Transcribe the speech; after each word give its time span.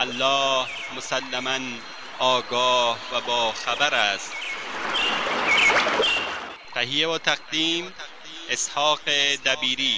الله 0.00 0.66
مسلما 0.96 1.58
آگاه 2.18 2.98
و 3.12 3.20
با 3.26 3.52
خبر 3.52 3.94
است. 3.94 4.32
تهیه 6.74 7.08
و 7.08 7.18
تقدیم 7.18 7.92
اسحاق 8.50 9.00
دبیری. 9.46 9.96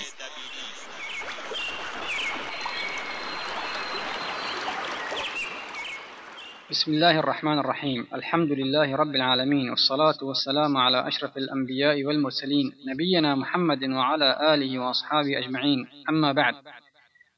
بسم 6.70 6.90
الله 6.90 7.18
الرحمن 7.18 7.58
الرحيم 7.58 8.06
الحمد 8.12 8.52
لله 8.52 8.96
رب 8.96 9.14
العالمين 9.14 9.70
والصلاة 9.70 10.18
والسلام 10.22 10.76
على 10.76 11.08
أشرف 11.08 11.36
الأنبياء 11.36 12.04
والمرسلين 12.04 12.72
نبينا 12.86 13.34
محمد 13.34 13.84
وعلى 13.84 14.54
آله 14.54 14.78
وأصحابه 14.78 15.38
أجمعين 15.38 15.88
اما 16.08 16.32
بعد. 16.32 16.54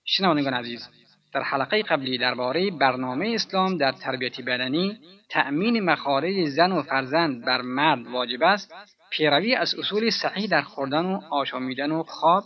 شنوندگان 0.05 0.55
عزیز 0.55 1.02
در 1.35 1.43
حلقه 1.43 1.83
قبلی 1.83 2.19
درباره 2.19 2.71
برنامه 2.71 3.33
اسلام 3.35 3.79
در 3.79 3.93
تربیت 3.93 4.41
بدنی 4.41 4.99
تأمین 5.29 5.81
مخارج 5.81 6.49
زن 6.49 6.73
و 6.73 6.83
فرزند 6.83 7.45
بر 7.45 7.61
مرد 7.61 8.07
واجب 8.07 8.43
است. 8.43 8.75
پیروی 9.11 9.55
از 9.55 9.75
اصول 9.75 10.11
صحیح 10.11 10.47
در 10.47 10.63
خوردن 10.63 11.05
و 11.05 11.21
آشامیدن 11.31 11.91
و 11.91 12.03
خواب 12.03 12.45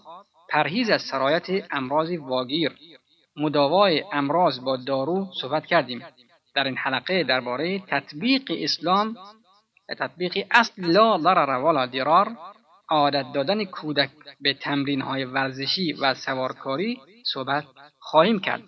پرهیز 0.48 0.90
از 0.90 1.02
سرایت 1.02 1.46
امراض 1.70 2.10
واگیر. 2.10 2.72
مداوای 3.36 4.04
امراض 4.12 4.60
با 4.60 4.76
دارو 4.76 5.26
صحبت 5.40 5.66
کردیم. 5.66 6.02
در 6.54 6.64
این 6.64 6.76
حلقه 6.76 7.24
درباره 7.24 7.78
تطبیق 7.78 8.42
اسلام 8.50 9.16
تطبیق 9.98 10.46
اصل 10.50 10.82
لا 10.82 11.18
ضرر 11.18 11.64
ولا 11.64 11.86
ضرار 11.86 12.36
عادت 12.88 13.32
دادن 13.34 13.64
کودک 13.64 14.10
به 14.40 14.54
تمرین 14.54 15.00
های 15.00 15.24
ورزشی 15.24 15.92
و 15.92 16.14
سوارکاری 16.14 17.00
صحبت 17.32 17.64
خواهیم 17.98 18.38
کرد. 18.38 18.62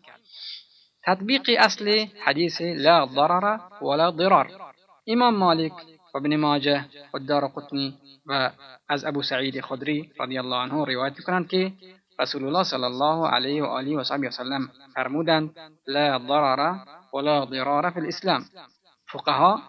تطبیق 1.06 1.50
اصل 1.58 2.06
حدیث 2.24 2.60
لا 2.60 3.06
ضرر 3.06 3.58
ولا 3.82 4.10
ضرار. 4.10 4.46
امام 5.06 5.34
مالک 5.34 5.72
و 6.14 6.18
ابن 6.18 6.36
ماجه 6.36 6.84
و 7.14 7.18
دار 7.18 7.48
قطنی 7.48 7.98
و 8.26 8.50
از 8.88 9.04
ابو 9.04 9.22
سعید 9.22 9.60
خدری 9.60 10.12
رضی 10.20 10.38
الله 10.38 10.56
عنه 10.56 10.84
روایت 10.84 11.20
کنند 11.20 11.48
که 11.48 11.72
رسول 12.20 12.44
الله 12.44 12.62
صلی 12.62 12.84
الله 12.84 13.28
علیه 13.28 13.62
و 13.62 13.66
آله 13.66 13.96
و 13.96 14.04
صحبه 14.04 14.28
وسلم 14.28 14.70
فرمودند 14.94 15.56
لا 15.86 16.18
ضرر 16.18 16.74
ولا 17.14 17.46
ضرار 17.46 17.90
فی 17.90 18.00
الاسلام. 18.00 18.44
فقها 19.12 19.62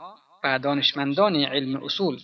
و 0.44 0.60
دانشمندان 0.60 1.36
علم 1.36 1.84
اصول 1.84 2.20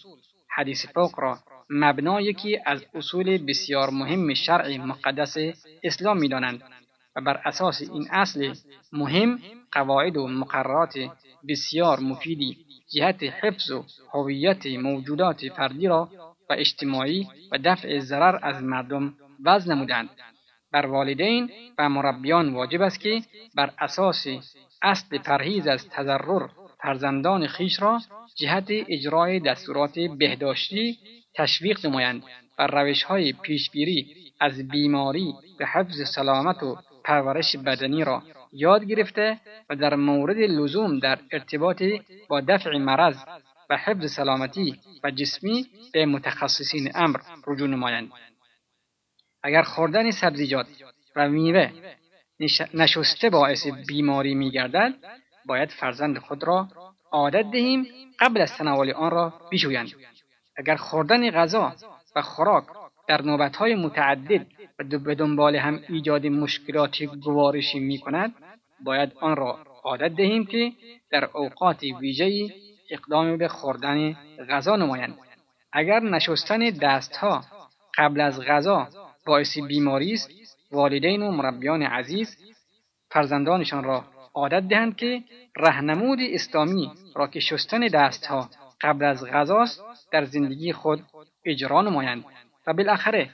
حدیث 0.58 0.86
پاک 0.96 1.12
را 1.18 1.38
مبنا 1.70 2.22
یکی 2.22 2.60
از 2.66 2.86
اصول 2.94 3.38
بسیار 3.38 3.90
مهم 3.90 4.34
شرع 4.34 4.78
مقدس 4.78 5.38
اسلام 5.84 6.18
می‌دانند 6.18 6.64
و 7.16 7.22
بر 7.22 7.42
اساس 7.46 7.82
این 7.82 8.08
اصل 8.12 8.54
مهم 8.94 9.40
قواعد 9.72 10.18
و 10.18 10.28
مقررات 10.28 10.94
بسیار 11.50 12.00
مفیدی 12.00 12.58
جهت 12.94 13.24
حفظ 13.24 13.72
و 13.72 13.86
هویت 14.14 14.66
موجودات 14.66 15.48
فردی 15.48 15.88
را 15.88 16.10
و 16.50 16.54
اجتماعی 16.54 17.28
و 17.52 17.58
دفع 17.64 18.00
ضرر 18.00 18.40
از 18.42 18.64
مردم 18.64 19.14
وضع 19.44 19.74
نمودند. 19.74 20.10
بر 20.72 20.86
والدین 20.86 21.50
و 21.78 21.90
مربیان 21.90 22.54
واجب 22.54 22.82
است 22.82 23.00
که 23.00 23.22
بر 23.56 23.74
اساس 23.80 24.28
اصل 24.82 25.18
پرهیز 25.18 25.68
از 25.68 25.90
تضرر 25.90 26.48
فرزندان 26.86 27.48
خیش 27.48 27.82
را 27.82 28.00
جهت 28.36 28.66
اجرای 28.70 29.40
دستورات 29.40 30.00
بهداشتی 30.00 30.98
تشویق 31.36 31.86
نمایند 31.86 32.24
و 32.60 32.68
روش 32.68 33.04
های 33.04 33.34
پیشگیری 33.34 34.16
از 34.40 34.68
بیماری 34.68 35.34
و 35.60 35.66
حفظ 35.66 36.10
سلامت 36.16 36.64
و 36.64 36.78
پرورش 37.04 37.56
بدنی 37.56 38.04
را 38.04 38.24
یاد 38.54 38.84
گرفته 38.84 39.40
و 39.70 39.76
در 39.76 39.96
مورد 39.96 40.38
لزوم 40.38 41.00
در 41.00 41.20
ارتباط 41.32 41.84
با 42.30 42.42
دفع 42.42 42.78
مرض 42.78 43.18
و 43.70 43.78
حفظ 43.78 44.12
سلامتی 44.12 44.80
و 45.04 45.12
جسمی 45.12 45.66
به 45.94 46.06
متخصصین 46.06 46.92
امر 46.96 47.18
رجوع 47.48 47.68
نمایند. 47.68 48.12
اگر 49.44 49.62
خوردن 49.62 50.12
سبزیجات 50.12 50.68
و 51.16 51.30
میوه 51.30 51.72
نشسته 52.74 53.30
باعث 53.30 53.68
بیماری 53.88 54.36
میگردد 54.36 54.94
باید 55.46 55.70
فرزند 55.70 56.18
خود 56.18 56.44
را 56.44 56.68
عادت 57.12 57.52
دهیم 57.52 57.88
قبل 58.20 58.42
از 58.42 58.58
تناول 58.58 58.92
آن 58.92 59.12
را 59.12 59.34
بشویند 59.52 59.92
اگر 60.58 60.76
خوردن 60.76 61.32
غذا 61.32 61.76
و 62.16 62.22
خوراک 62.22 62.64
در 63.08 63.22
نوبتهای 63.22 63.76
متعدد 63.76 64.48
و 64.80 65.00
به 65.00 65.16
دنبال 65.16 65.56
هم 65.56 65.80
ایجاد 65.90 66.28
مشکلات 66.28 67.04
گوارشی 67.04 67.80
می 67.80 67.98
کند 67.98 68.34
باید 68.84 69.12
آن 69.22 69.36
را 69.36 69.60
عادت 69.84 70.16
دهیم 70.16 70.46
که 70.46 70.72
در 71.12 71.26
اوقات 71.34 71.84
ویژه 72.00 72.54
اقدام 72.92 73.38
به 73.38 73.48
خوردن 73.48 74.14
غذا 74.50 74.76
نمایند. 74.76 75.18
اگر 75.72 76.00
نشستن 76.00 76.70
دستها 76.70 77.44
قبل 77.98 78.22
از 78.22 78.40
غذا 78.40 78.88
باعث 79.26 79.58
بیماری 79.58 80.14
است 80.14 80.30
والدین 80.72 81.24
و 81.24 81.32
مربیان 81.32 81.84
عزیز 81.84 82.38
فرزندانشان 83.12 83.84
را 83.84 84.04
عادت 84.36 84.68
دهند 84.68 84.96
که 84.96 85.24
رهنمود 85.58 86.20
اسلامی 86.22 86.92
را 87.16 87.28
که 87.28 87.40
شستن 87.40 87.88
دستها 87.88 88.50
قبل 88.82 89.06
از 89.06 89.26
غذاست 89.26 89.84
در 90.12 90.26
زندگی 90.26 90.74
خود 90.74 91.04
اجرا 91.46 91.82
نمایند 91.82 92.26
و 92.68 92.74
بالاخره 92.74 93.30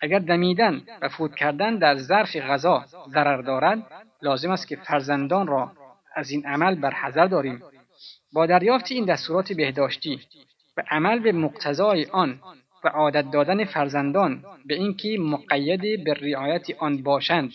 اگر 0.00 0.18
دمیدن 0.18 0.82
و 1.02 1.08
فوت 1.08 1.34
کردن 1.34 1.78
در 1.78 1.96
ظرف 1.96 2.36
غذا 2.36 2.84
ضرر 3.08 3.42
دارد 3.42 3.86
لازم 4.22 4.50
است 4.50 4.68
که 4.68 4.76
فرزندان 4.76 5.46
را 5.46 5.72
از 6.14 6.30
این 6.30 6.46
عمل 6.46 6.74
بر 6.74 6.94
حذر 6.94 7.26
داریم. 7.26 7.62
با 8.32 8.46
دریافت 8.46 8.92
این 8.92 9.04
دستورات 9.04 9.52
بهداشتی 9.52 10.20
و 10.76 10.82
عمل 10.90 11.18
به 11.18 11.32
مقتضای 11.32 12.04
آن 12.04 12.40
و 12.84 12.88
عادت 12.88 13.30
دادن 13.30 13.64
فرزندان 13.64 14.44
به 14.66 14.74
اینکه 14.74 15.16
مقید 15.20 16.04
به 16.04 16.14
رعایت 16.14 16.66
آن 16.78 17.02
باشند 17.02 17.52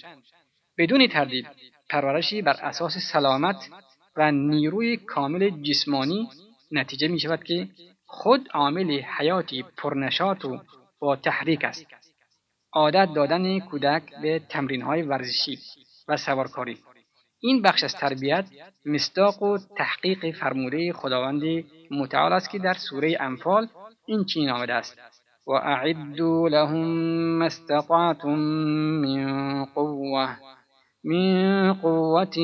بدون 0.78 1.08
تردید 1.08 1.48
پرورشی 1.90 2.42
بر 2.42 2.56
اساس 2.62 2.98
سلامت 3.14 3.70
و 4.16 4.32
نیروی 4.32 4.98
کامل 4.98 5.50
جسمانی 5.50 6.30
نتیجه 6.72 7.08
می 7.08 7.20
شود 7.20 7.44
که 7.44 7.68
خود 8.06 8.50
عامل 8.54 9.02
حیاتی 9.02 9.66
پرنشاط 9.78 10.46
و 10.46 10.60
با 11.00 11.16
تحریک 11.16 11.64
است. 11.64 11.86
عادت 12.74 13.10
دادن 13.16 13.60
کودک 13.60 14.04
به 14.22 14.42
تمرین 14.50 14.82
های 14.82 15.02
ورزشی 15.02 15.58
و 16.08 16.18
سوارکاری. 16.18 16.78
این 17.42 17.62
بخش 17.62 17.84
از 17.84 17.96
تربیت 17.96 18.46
مصداق 18.86 19.44
و 19.44 19.58
تحقیق 19.78 20.36
فرموده 20.36 20.94
خداوند 20.94 21.44
متعال 21.92 22.34
است 22.34 22.50
که 22.50 22.60
در 22.60 22.74
سوره 22.74 23.18
انفال 23.20 23.68
این 24.06 24.26
چنین 24.26 24.50
آمده 24.50 24.74
است. 24.74 25.00
و 25.48 25.52
اعدوا 25.52 26.48
لهم 26.48 27.38
ما 27.38 27.46
استطعتم 27.46 28.40
من 29.00 29.66
قوه 29.66 30.36
من 31.06 31.74
قوة 31.74 32.38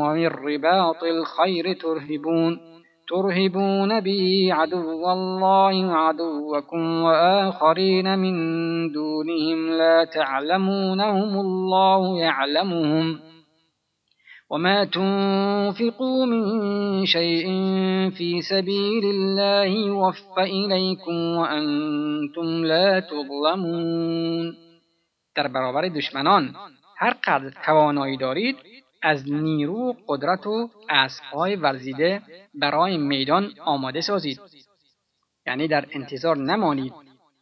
ومن 0.00 0.26
رباط 0.26 1.02
الخير 1.04 1.72
ترهبون 1.72 2.74
ترهبون 3.08 4.00
به 4.00 4.48
عدو 4.52 5.12
الله 5.12 5.86
وعدوكم 5.88 7.02
وآخرين 7.02 8.18
من 8.18 8.34
دونهم 8.92 9.70
لا 9.70 10.04
تعلمونهم 10.04 11.40
الله 11.40 12.18
يعلمهم. 12.18 13.20
وما 14.50 14.84
تنفقوا 14.84 16.26
من 16.26 16.44
شيء 17.06 17.46
في 18.10 18.42
سبيل 18.50 19.04
الله 19.04 19.64
يوفى 19.64 20.42
إليكم 20.42 21.36
وأنتم 21.36 22.64
لا 22.64 23.00
تظلمون. 23.00 24.54
در 25.36 25.48
برابر 25.48 25.88
دشمنان 25.88 26.54
هر 26.98 27.10
قدر 27.24 27.50
توانایی 27.50 28.16
دارید 28.16 28.56
از 29.02 29.32
نیرو 29.32 29.76
و 29.76 29.94
قدرت 30.08 30.46
و 30.46 30.70
اسبهای 30.90 31.56
ورزیده 31.56 32.22
برای 32.54 32.96
میدان 32.96 33.54
آماده 33.60 34.00
سازید. 34.00 34.40
یعنی 35.46 35.68
در 35.68 35.86
انتظار 35.90 36.36
نمانید 36.36 36.92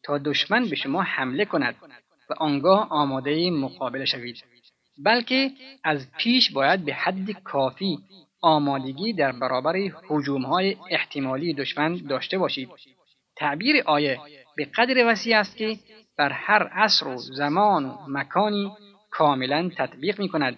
تا 0.05 0.19
دشمن 0.19 0.69
به 0.69 0.77
شما 0.77 1.03
حمله 1.03 1.45
کند 1.45 1.75
و 2.31 2.35
آنگاه 2.39 2.89
آماده 2.91 3.51
مقابله 3.51 4.05
شوید. 4.05 4.45
بلکه 5.05 5.51
از 5.85 6.07
پیش 6.19 6.53
باید 6.53 6.85
به 6.85 6.95
حد 6.95 7.31
کافی 7.31 7.99
آمادگی 8.41 9.13
در 9.13 9.33
برابر 9.33 9.77
های 10.47 10.77
احتمالی 10.91 11.55
دشمن 11.55 11.97
داشته 11.97 12.39
باشید. 12.39 12.69
تعبیر 13.37 13.83
آیه 13.87 14.21
به 14.57 14.65
قدر 14.65 15.07
وسیع 15.07 15.39
است 15.39 15.57
که 15.57 15.79
بر 16.19 16.33
هر 16.33 16.63
عصر 16.63 17.07
و 17.09 17.17
زمان 17.17 17.85
و 17.85 17.97
مکانی 18.09 18.73
کاملا 19.13 19.71
تطبیق 19.77 20.21
می 20.21 20.29
کند 20.29 20.57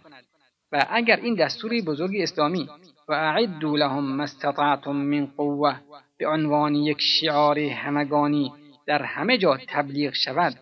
و 0.72 0.86
اگر 0.90 1.16
این 1.16 1.34
دستور 1.34 1.80
بزرگ 1.86 2.16
اسلامی 2.20 2.68
و 3.08 3.12
اعدوا 3.12 3.76
لهم 3.76 4.16
ما 4.16 4.22
استطعتم 4.22 4.96
من 4.96 5.26
قوه 5.26 5.76
به 6.18 6.28
عنوان 6.28 6.74
یک 6.74 6.98
شعار 7.00 7.58
همگانی 7.58 8.52
در 8.86 9.02
همه 9.02 9.38
جا 9.38 9.58
تبلیغ 9.68 10.14
شود 10.14 10.54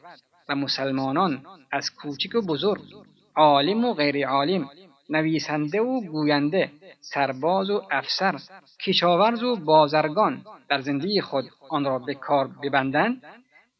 و 0.49 0.55
مسلمانان 0.55 1.43
از 1.73 1.91
کوچک 1.91 2.35
و 2.35 2.41
بزرگ 2.41 2.83
عالم 3.37 3.85
و 3.85 3.95
غیر 3.95 4.27
عالم 4.27 4.71
نویسنده 5.09 5.81
و 5.81 6.01
گوینده 6.01 6.71
سرباز 7.01 7.71
و 7.71 7.83
افسر 7.91 8.41
کشاورز 8.87 9.43
و 9.43 9.57
بازرگان 9.57 10.45
در 10.69 10.81
زندگی 10.81 11.21
خود 11.21 11.45
آن 11.69 11.85
را 11.85 11.99
به 11.99 12.15
کار 12.15 12.51
ببندند 12.63 13.23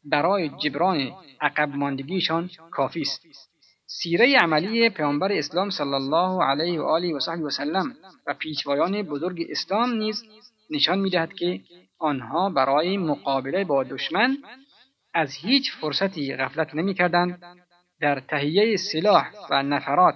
برای 0.05 0.49
جبران 0.49 1.11
عقب 1.41 1.69
ماندگیشان 1.75 2.49
کافی 2.71 3.01
است. 3.01 3.52
سیره 3.99 4.37
عملی 4.37 4.89
پیامبر 4.89 5.31
اسلام 5.31 5.69
صلی 5.69 5.93
الله 5.93 6.43
علیه 6.43 6.81
و 6.81 6.83
آله 6.83 7.15
و 7.15 7.19
صحبه 7.19 7.43
و 7.43 7.49
سلم 7.49 7.95
و 8.27 8.33
پیشوایان 8.33 9.01
بزرگ 9.01 9.45
اسلام 9.49 9.93
نیز 9.93 10.23
نشان 10.69 10.99
می‌دهد 10.99 11.33
که 11.33 11.61
آنها 11.99 12.49
برای 12.49 12.97
مقابله 12.97 13.63
با 13.63 13.83
دشمن 13.83 14.37
از 15.13 15.33
هیچ 15.33 15.71
فرصتی 15.71 16.35
غفلت 16.35 16.75
نمی‌کردند. 16.75 17.43
در 18.01 18.19
تهیه 18.19 18.77
سلاح 18.77 19.27
و 19.49 19.63
نفرات 19.63 20.15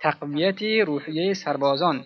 تقویت 0.00 0.62
روحیه 0.62 1.34
سربازان 1.34 2.04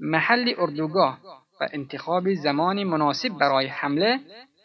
محل 0.00 0.54
اردوگاه 0.58 1.18
و 1.60 1.68
انتخاب 1.72 2.34
زمان 2.34 2.84
مناسب 2.84 3.28
برای 3.28 3.66
حمله 3.66 4.20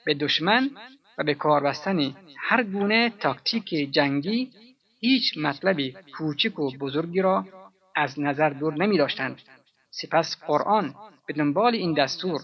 به 0.06 0.14
دشمن 0.14 0.70
و 1.18 1.24
به 1.24 1.34
کار 1.34 1.64
بستن 1.64 2.16
هر 2.38 2.64
گونه 2.64 3.10
تاکتیک 3.10 3.70
جنگی 3.92 4.52
هیچ 5.06 5.38
مطلب 5.38 5.78
کوچک 6.18 6.60
و 6.60 6.72
بزرگی 6.80 7.22
را 7.22 7.46
از 7.96 8.20
نظر 8.20 8.50
دور 8.50 8.74
نمی 8.74 8.98
داشتند. 8.98 9.42
سپس 9.92 10.38
قرآن 10.48 10.96
به 11.28 11.34
دنبال 11.34 11.76
این 11.76 11.94
دستور 11.94 12.42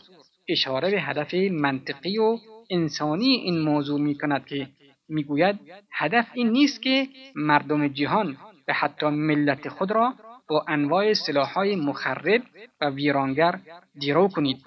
اشاره 0.50 0.92
به 0.92 1.02
هدف 1.02 1.34
منطقی 1.34 2.18
و 2.18 2.38
انسانی 2.70 3.30
این 3.30 3.60
موضوع 3.60 4.00
می 4.00 4.18
کند 4.18 4.46
که 4.46 4.68
می‌گوید 5.10 5.60
هدف 5.92 6.28
این 6.34 6.50
نیست 6.50 6.82
که 6.82 7.08
مردم 7.36 7.88
جهان 7.88 8.38
و 8.68 8.74
حتی 8.74 9.06
ملت 9.06 9.70
خود 9.70 9.92
را 9.92 10.14
با 10.50 10.66
انواع 10.68 11.14
سلاحهای 11.14 11.76
مخرب 11.76 12.42
و 12.82 12.90
ویرانگر 12.90 13.60
دیرو 14.00 14.28
کنید. 14.28 14.58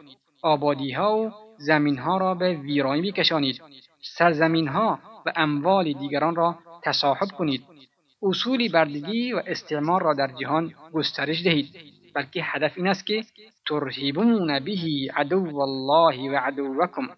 آبادیها 0.43 1.19
و 1.19 1.31
زمینها 1.59 2.17
را 2.19 2.35
به 2.35 2.55
ویرانی 2.55 3.11
بکشانید. 3.11 3.63
سرزمینها 4.17 4.99
و 5.27 5.33
اموال 5.37 5.93
دیگران 5.93 6.35
را 6.37 6.59
تصاحب 6.83 7.29
کنید. 7.39 7.74
اصول 8.25 8.69
بردگی 8.69 9.33
و 9.33 9.43
استعمار 9.47 10.03
را 10.03 10.15
در 10.15 10.31
جهان 10.41 10.75
گسترش 10.93 11.45
دهید. 11.45 11.69
بلکه 12.15 12.41
هدف 12.45 12.73
این 12.77 12.87
است 12.87 13.07
که 13.07 13.25
ترهیبون 13.67 14.59
به 14.59 14.73
عدو 15.17 15.61
الله 15.61 16.31
و 16.31 16.37
عدوکم. 16.37 17.09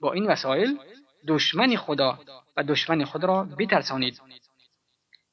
با 0.00 0.12
این 0.12 0.26
وسایل 0.26 0.78
دشمن 1.28 1.76
خدا 1.76 2.18
و 2.56 2.62
دشمن 2.62 3.04
خود 3.04 3.24
را 3.24 3.48
بترسانید. 3.58 4.20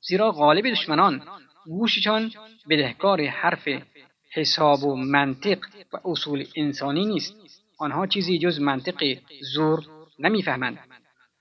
زیرا 0.02 0.32
غالب 0.32 0.72
دشمنان 0.72 1.22
گوششان 1.66 2.32
بدهکار 2.70 3.26
حرف 3.26 3.68
حساب 4.32 4.84
و 4.84 4.96
منطق 4.96 5.60
و 5.94 5.98
اصول 6.06 6.46
انسانی 6.56 7.06
نیست. 7.06 7.36
آنها 7.78 8.08
چیزی 8.08 8.40
جز 8.40 8.60
منطق 8.60 9.18
زور 9.54 9.84
نمی‌فهمند. 10.20 10.80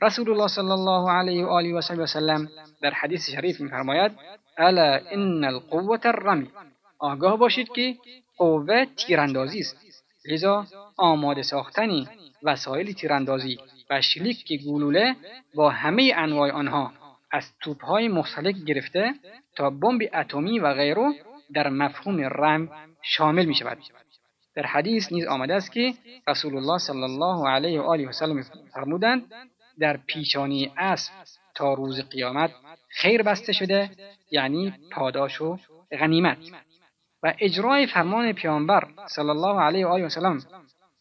رسول 0.03 0.31
الله 0.31 0.49
صلی 0.49 0.71
الله 0.71 1.11
علیه 1.11 1.45
و 1.45 1.49
آله 1.49 1.75
و 1.75 1.79
وسلم 1.79 2.49
در 2.83 2.91
حدیث 2.91 3.31
شریف 3.31 3.61
میفرماید 3.61 4.12
الا 4.59 5.00
ان 5.11 5.45
القوه 5.45 5.99
الرمی 6.05 6.50
آگاه 6.99 7.37
باشید 7.39 7.69
که 7.69 7.97
قوه 8.37 8.85
تیراندازی 8.85 9.61
است 9.61 9.77
لذا 10.25 10.67
آماده 10.97 11.43
ساختن 11.43 12.09
وسایل 12.43 12.93
تیراندازی 12.93 13.59
و 13.91 14.00
شلیک 14.00 14.65
گلوله 14.67 15.17
با 15.55 15.71
همه 15.71 16.12
انواع 16.17 16.50
آنها 16.50 16.93
از 17.31 17.45
توپهای 17.61 18.09
مختلف 18.09 18.65
گرفته 18.67 19.15
تا 19.56 19.71
بمب 19.71 20.03
اتمی 20.15 20.59
و 20.59 20.75
غیره 20.75 21.12
در 21.55 21.69
مفهوم 21.69 22.21
رم 22.21 22.69
شامل 23.03 23.45
می 23.45 23.55
شود 23.55 23.79
در 24.55 24.67
حدیث 24.67 25.12
نیز 25.12 25.27
آمده 25.27 25.55
است 25.55 25.73
که 25.73 25.95
رسول 26.29 26.56
الله 26.56 26.79
صلی 26.79 27.03
الله 27.03 27.49
علیه 27.49 27.81
و 27.81 27.85
آله 27.85 28.09
و 28.09 28.12
سلم 28.12 28.43
فرمودند 28.75 29.33
در 29.80 29.96
پیشانی 29.96 30.72
اسب 30.76 31.12
تا 31.54 31.75
روز 31.75 32.00
قیامت 32.00 32.50
خیر 32.88 33.22
بسته 33.22 33.52
شده 33.52 33.90
یعنی 34.30 34.72
پاداش 34.92 35.40
و 35.40 35.58
غنیمت. 36.00 36.38
و 37.22 37.34
اجرای 37.38 37.86
فرمان 37.86 38.32
پیامبر 38.32 38.88
صلی 39.06 39.28
الله 39.28 39.60
علیه 39.60 39.86
و 39.86 39.88
آله 39.88 40.06
و 40.06 40.08
سلم 40.08 40.42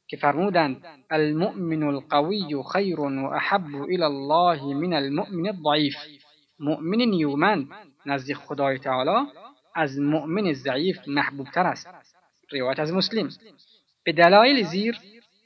که 0.07 0.17
فرمودند 0.17 0.85
المؤمن 1.09 1.83
القوی 1.83 2.63
خیر 2.73 2.99
و 2.99 3.25
احب 3.25 3.75
الى 3.75 4.03
الله 4.03 4.63
من 4.63 4.93
المؤمن 4.93 5.47
الضعیف. 5.47 5.95
مؤمن 6.59 6.97
نیومند 6.97 7.69
نزد 8.05 8.33
خدای 8.33 8.77
تعالی 8.77 9.27
از 9.75 9.99
مؤمن 9.99 10.53
ضعیف 10.53 10.97
محبوبتر 11.07 11.67
است. 11.67 11.87
روایت 12.51 12.79
از 12.79 12.93
مسلم. 12.93 13.29
به 14.03 14.11
دلایل 14.11 14.63
زیر 14.63 14.99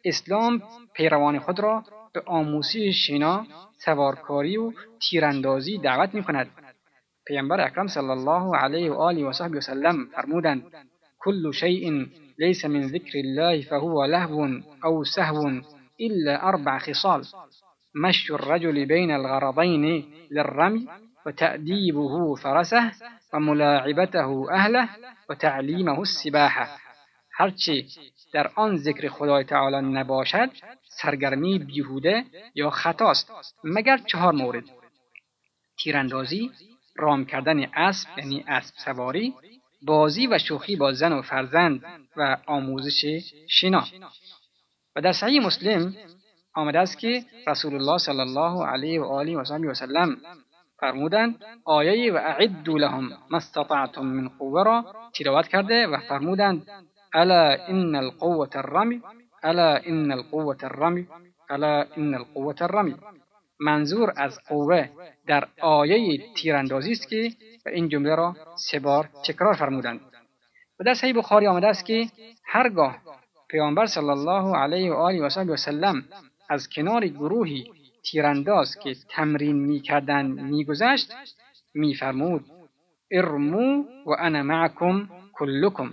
اسلام 0.05 0.61
پیروان 0.93 1.39
خود 1.39 1.59
را 1.59 1.83
به 2.13 2.23
آموزش 2.25 3.07
شنا 3.07 3.45
سوارکاری 3.85 4.57
و 4.57 4.71
تیراندازی 5.01 5.77
دعوت 5.77 6.13
می 6.13 6.23
کند 6.23 6.47
پیامبر 7.27 7.61
اکرم 7.61 7.87
صلی 7.87 8.09
الله 8.09 8.57
علیه 8.57 8.91
و 8.91 8.95
آله 8.95 9.25
و 9.25 9.31
صحبه 9.31 9.57
وسلم 9.57 10.05
فرمودند 10.05 10.63
كل 11.19 11.53
شيء 11.53 12.07
ليس 12.39 12.65
من 12.65 12.81
ذكر 12.81 13.19
الله 13.19 13.61
فهو 13.61 14.05
لهو 14.05 14.47
أو 14.85 15.03
سهو 15.03 15.61
إلا 16.01 16.49
أربع 16.49 16.77
خصال. 16.77 17.21
مشي 17.95 18.33
الرجل 18.33 18.85
بين 18.85 19.11
الغرضين 19.11 20.05
للرمي 20.31 20.87
وتأديبه 21.25 22.35
فرسه 22.35 22.91
وملاعبته 23.33 24.51
أهله 24.51 24.89
وتعليمه 25.29 26.01
السباحة 26.01 26.80
هرچه 27.41 27.85
در 28.33 28.51
آن 28.55 28.77
ذکر 28.77 29.09
خدای 29.09 29.43
تعالی 29.43 29.87
نباشد 29.87 30.49
سرگرمی 31.01 31.59
بیهوده 31.59 32.25
یا 32.55 32.69
خطاست 32.69 33.31
مگر 33.63 33.97
چهار 33.97 34.33
مورد؟ 34.33 34.63
تیراندازی 35.79 36.51
رام 36.95 37.25
کردن 37.25 37.63
اسب 37.75 38.09
یعنی 38.17 38.43
اسب 38.47 38.75
سواری 38.85 39.33
بازی 39.81 40.27
و 40.27 40.37
شوخی 40.37 40.75
با 40.75 40.93
زن 40.93 41.13
و 41.13 41.21
فرزند 41.21 41.81
و 42.17 42.37
آموزش 42.45 43.05
شنا 43.49 43.83
و 44.95 45.01
در 45.01 45.13
صحیح 45.13 45.45
مسلم 45.45 45.95
آمده 46.55 46.79
است 46.79 46.99
که 46.99 47.25
رسول 47.47 47.73
الله 47.73 47.97
صلی 47.97 48.19
الله 48.19 48.65
علیه 48.65 49.01
و 49.01 49.03
آله 49.03 49.37
و 49.37 49.73
سلم 49.73 50.17
فرمودند 50.79 51.43
آیه 51.65 52.13
و 52.13 52.15
اعد 52.15 52.69
لهم 52.69 53.09
ما 53.29 53.37
استطعتم 53.37 54.05
من 54.05 54.27
قوه 54.27 54.63
را 54.63 54.85
تلاوت 55.13 55.47
کرده 55.47 55.87
و 55.87 55.97
فرمودند 55.97 56.67
الا 57.13 57.67
ان 57.67 57.95
القوه 57.95 58.49
الرمی 58.55 59.01
الا 59.43 59.81
ان 59.85 60.11
القوه 60.11 60.57
الرمی 60.63 61.07
الا 61.49 61.85
ان 61.97 62.15
القوه 62.15 62.55
الرمی 62.61 62.95
منظور 63.59 64.13
از 64.17 64.39
قوه 64.49 64.89
در 65.27 65.47
آیه 65.61 66.33
تیراندازی 66.37 66.91
است 66.91 67.09
که 67.09 67.29
این 67.65 67.89
جمله 67.89 68.15
را 68.15 68.35
سه 68.55 68.79
بار 68.79 69.09
تکرار 69.25 69.53
فرمودند. 69.53 69.99
و 70.79 70.83
در 70.83 70.93
صحیح 70.93 71.17
بخاری 71.17 71.47
آمده 71.47 71.67
است 71.67 71.85
که 71.85 72.07
هرگاه 72.45 72.97
پیامبر 73.49 73.85
صلی 73.85 74.09
الله 74.09 74.57
علیه 74.57 74.91
و 74.91 74.95
آله 74.95 75.43
و 75.43 75.55
سلم 75.55 76.03
از 76.49 76.69
کنار 76.69 77.07
گروهی 77.07 77.63
تیرانداز 78.11 78.75
که 78.83 78.95
تمرین 79.09 79.55
می‌کردند 79.55 80.39
میگذشت 80.39 81.13
میفرمود 81.73 82.45
ارمو 83.11 83.83
و 84.05 84.11
انا 84.19 84.43
معکم 84.43 85.09
کلکم. 85.33 85.89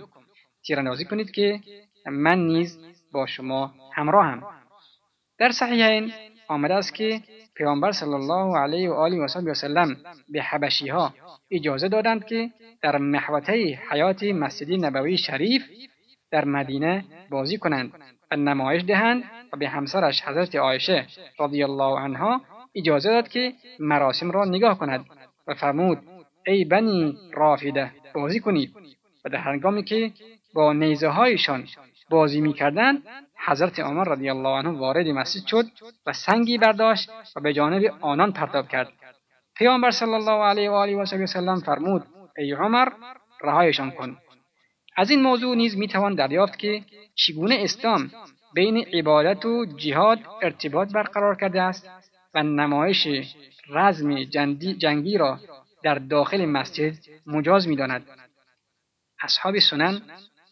تیراندازی 0.65 1.05
کنید 1.05 1.31
که 1.31 1.59
من 2.11 2.39
نیز 2.47 2.79
با 3.11 3.25
شما 3.25 3.73
همراهم. 3.93 4.43
در 5.39 5.51
صحیحین 5.51 6.11
آمده 6.47 6.73
است 6.73 6.95
که 6.95 7.21
پیامبر 7.55 7.91
صلی 7.91 8.13
الله 8.13 8.57
علیه 8.57 8.89
و 8.89 8.93
آله 8.93 9.17
و 9.19 9.53
سلم 9.53 9.97
به 10.29 10.41
حبشی 10.41 10.87
ها 10.87 11.13
اجازه 11.51 11.87
دادند 11.87 12.25
که 12.25 12.49
در 12.81 12.97
محوطه 12.97 13.79
حیات 13.91 14.23
مسجد 14.23 14.85
نبوی 14.85 15.17
شریف 15.17 15.63
در 16.31 16.45
مدینه 16.45 17.05
بازی 17.29 17.57
کنند 17.57 17.91
و 18.31 18.35
نمایش 18.35 18.83
دهند 18.83 19.23
و 19.53 19.57
به 19.57 19.69
همسرش 19.69 20.21
حضرت 20.21 20.55
عایشه 20.55 21.07
رضی 21.39 21.63
الله 21.63 21.99
عنها 21.99 22.41
اجازه 22.75 23.09
داد 23.09 23.27
که 23.27 23.53
مراسم 23.79 24.31
را 24.31 24.45
نگاه 24.45 24.79
کند 24.79 25.05
و 25.47 25.53
فرمود 25.53 25.97
ای 26.45 26.65
بنی 26.65 27.17
رافده 27.33 27.91
بازی 28.13 28.39
کنید. 28.39 28.73
و 29.25 29.29
در 29.29 29.37
هنگامی 29.37 29.83
که 29.83 30.11
با 30.53 30.73
نیزه 30.73 31.07
هایشان 31.07 31.67
بازی 32.09 32.41
می‌کردند 32.41 33.03
حضرت 33.45 33.79
عمر 33.79 34.03
رضی 34.03 34.29
الله 34.29 34.49
عنه 34.49 34.69
وارد 34.69 35.07
مسجد 35.07 35.45
شد 35.47 35.65
و 36.05 36.13
سنگی 36.13 36.57
برداشت 36.57 37.09
و 37.35 37.41
به 37.41 37.53
جانب 37.53 37.83
آنان 38.01 38.31
پرتاب 38.31 38.67
کرد. 38.67 38.93
پیامبر 39.55 39.91
صلی 39.91 40.13
الله 40.13 40.43
علیه 40.43 40.69
و 40.69 40.73
آله 40.73 40.95
و 40.95 41.05
سلم 41.25 41.59
فرمود 41.59 42.03
ای 42.37 42.53
عمر 42.53 42.87
رهایشان 43.41 43.91
کن. 43.91 44.17
از 44.97 45.09
این 45.09 45.21
موضوع 45.21 45.55
نیز 45.55 45.77
می‌توان 45.77 46.15
دریافت 46.15 46.59
که 46.59 46.81
چگونه 47.15 47.57
اسلام 47.59 48.11
بین 48.53 48.77
عبادت 48.77 49.45
و 49.45 49.65
جهاد 49.65 50.19
ارتباط 50.41 50.91
برقرار 50.93 51.35
کرده 51.35 51.61
است 51.61 51.89
و 52.33 52.43
نمایش 52.43 53.07
رزم 53.69 54.23
جنگی 54.77 55.17
را 55.17 55.39
در 55.83 55.95
داخل 55.95 56.45
مسجد 56.45 56.93
مجاز 57.27 57.67
می‌داند. 57.67 58.05
اصحاب 59.21 59.59
سنن 59.59 60.01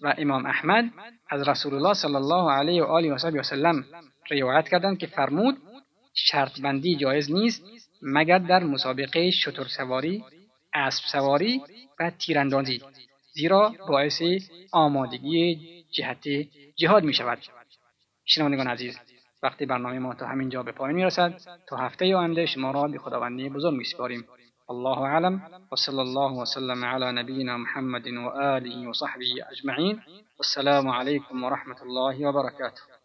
و 0.02 0.14
امام 0.18 0.46
احمد 0.46 0.86
از 1.30 1.50
رسول 1.50 1.74
الله 1.74 1.94
صلی 1.94 2.16
الله 2.16 2.52
علیه 2.52 2.84
و 2.84 2.86
آله 2.86 3.14
و 3.14 3.44
سلم 3.44 3.86
روایت 4.32 4.70
کردند 4.70 4.98
که 4.98 5.08
فرمود 5.08 5.58
شرط 6.14 6.62
بندی 6.62 6.96
جایز 6.96 7.32
نیست 7.32 7.64
مگر 8.02 8.38
در 8.38 8.64
مسابقه 8.64 9.32
شتر 9.32 9.64
سواری، 9.64 10.24
اسب 10.74 11.04
سواری 11.12 11.62
و 12.00 12.12
تیراندازی 12.20 12.82
زیرا 13.34 13.74
باعث 13.88 14.22
آمادگی 14.72 15.60
جهت 15.92 16.28
جهاد 16.76 17.04
می 17.04 17.14
شود. 17.14 17.40
شنوندگان 18.26 18.68
عزیز 18.68 19.00
وقتی 19.44 19.66
برنامه 19.66 20.00
ما 20.00 20.14
تا 20.14 20.28
همین 20.28 20.50
جا 20.50 20.64
به 20.64 20.72
پایان 20.72 20.96
می 20.96 21.04
رسد 21.04 21.42
تا 21.68 21.78
هفته 21.78 22.16
آینده 22.16 22.46
شما 22.46 22.72
را 22.72 22.88
به 22.88 22.98
خداوندی 22.98 23.50
بزرگ 23.50 23.74
می 23.74 23.84
سپاریم. 23.84 24.26
الله 24.72 25.06
أعلم. 25.06 25.42
وصلى 25.72 26.02
الله 26.02 26.32
وسلم 26.34 26.86
على 26.86 27.12
نبينا 27.12 27.58
محمد 27.58 28.08
وآله 28.08 28.90
وصحبه 28.90 29.34
أجمعين. 29.52 30.02
والسلام 30.38 30.90
عليكم 30.90 31.44
ورحمة 31.44 31.82
الله 31.82 32.28
وبركاته. 32.28 32.98